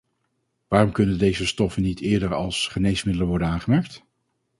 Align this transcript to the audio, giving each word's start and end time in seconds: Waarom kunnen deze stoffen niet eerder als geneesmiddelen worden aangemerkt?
Waarom 0.67 0.91
kunnen 0.91 1.17
deze 1.17 1.45
stoffen 1.47 1.81
niet 1.81 1.99
eerder 1.99 2.33
als 2.33 2.67
geneesmiddelen 2.67 3.27
worden 3.29 3.47
aangemerkt? 3.47 4.03